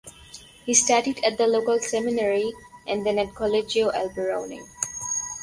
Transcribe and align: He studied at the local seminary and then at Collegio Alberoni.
He 0.65 0.73
studied 0.73 1.23
at 1.23 1.37
the 1.37 1.45
local 1.45 1.77
seminary 1.77 2.51
and 2.87 3.05
then 3.05 3.19
at 3.19 3.35
Collegio 3.35 3.91
Alberoni. 3.93 4.59